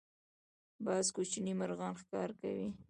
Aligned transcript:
باز 0.85 1.05
کوچني 1.15 1.53
مرغان 1.59 1.93
ښکار 2.01 2.29
کوي 2.39 2.67